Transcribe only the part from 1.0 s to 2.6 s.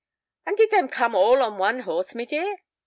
all on one horse, my dear?"